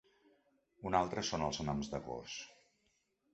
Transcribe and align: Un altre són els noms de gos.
Un 0.89 0.97
altre 0.99 1.23
són 1.27 1.43
els 1.49 1.61
noms 1.67 1.93
de 1.93 2.01
gos. 2.09 2.39